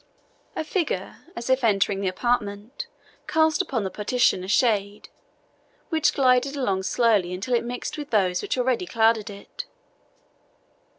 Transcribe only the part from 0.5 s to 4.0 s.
A figure, as if entering the apartment, cast upon the